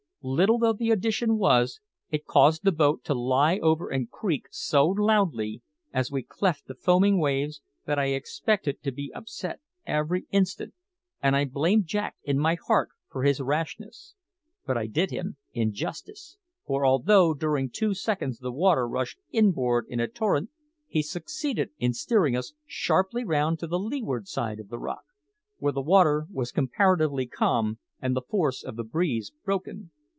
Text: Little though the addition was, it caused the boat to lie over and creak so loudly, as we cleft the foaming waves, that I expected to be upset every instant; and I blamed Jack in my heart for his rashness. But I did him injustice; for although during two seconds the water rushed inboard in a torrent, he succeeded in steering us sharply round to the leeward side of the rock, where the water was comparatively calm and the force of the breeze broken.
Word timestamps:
Little 0.23 0.59
though 0.59 0.73
the 0.73 0.91
addition 0.91 1.35
was, 1.39 1.79
it 2.11 2.27
caused 2.27 2.63
the 2.63 2.71
boat 2.71 3.03
to 3.05 3.15
lie 3.15 3.57
over 3.57 3.89
and 3.89 4.07
creak 4.11 4.45
so 4.51 4.85
loudly, 4.85 5.63
as 5.91 6.11
we 6.11 6.21
cleft 6.21 6.67
the 6.67 6.75
foaming 6.75 7.17
waves, 7.19 7.63
that 7.85 7.97
I 7.97 8.11
expected 8.13 8.83
to 8.83 8.91
be 8.91 9.11
upset 9.15 9.61
every 9.83 10.27
instant; 10.29 10.75
and 11.23 11.35
I 11.35 11.45
blamed 11.45 11.87
Jack 11.87 12.17
in 12.21 12.37
my 12.37 12.53
heart 12.67 12.89
for 13.09 13.23
his 13.23 13.41
rashness. 13.41 14.13
But 14.63 14.77
I 14.77 14.85
did 14.85 15.09
him 15.09 15.37
injustice; 15.53 16.37
for 16.67 16.85
although 16.85 17.33
during 17.33 17.71
two 17.71 17.95
seconds 17.95 18.37
the 18.37 18.51
water 18.51 18.87
rushed 18.87 19.17
inboard 19.31 19.87
in 19.89 19.99
a 19.99 20.07
torrent, 20.07 20.51
he 20.87 21.01
succeeded 21.01 21.71
in 21.79 21.93
steering 21.93 22.35
us 22.35 22.53
sharply 22.67 23.23
round 23.23 23.57
to 23.57 23.65
the 23.65 23.79
leeward 23.79 24.27
side 24.27 24.59
of 24.59 24.69
the 24.69 24.77
rock, 24.77 25.05
where 25.57 25.73
the 25.73 25.81
water 25.81 26.27
was 26.31 26.51
comparatively 26.51 27.25
calm 27.25 27.79
and 27.99 28.15
the 28.15 28.21
force 28.21 28.63
of 28.63 28.75
the 28.75 28.83
breeze 28.83 29.31
broken. 29.43 29.89